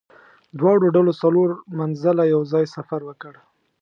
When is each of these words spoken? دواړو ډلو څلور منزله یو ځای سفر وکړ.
دواړو 0.59 0.87
ډلو 0.95 1.13
څلور 1.21 1.49
منزله 1.79 2.23
یو 2.33 2.41
ځای 2.51 2.65
سفر 2.75 2.99
وکړ. 3.05 3.33